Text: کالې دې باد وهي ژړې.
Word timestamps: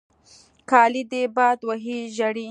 کالې 0.69 1.03
دې 1.11 1.23
باد 1.35 1.57
وهي 1.69 1.97
ژړې. 2.15 2.39